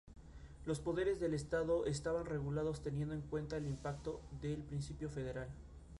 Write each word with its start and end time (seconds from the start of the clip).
Los 0.65 0.79
poderes 0.79 1.19
del 1.19 1.35
Estado 1.35 1.85
estaban 1.85 2.25
regulados 2.25 2.81
teniendo 2.81 3.13
en 3.13 3.21
cuenta 3.21 3.57
el 3.57 3.67
"impacto" 3.67 4.19
del 4.41 4.63
principio 4.63 5.11
federal. 5.11 5.49